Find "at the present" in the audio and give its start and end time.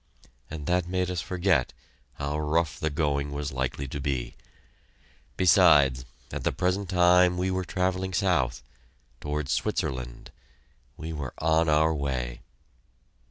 6.31-6.89